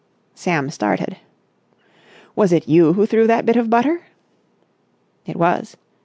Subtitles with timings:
[0.33, 1.17] Sam started.
[2.35, 4.07] "Was it you who threw that bit of butter?"
[5.27, 5.77] "It was."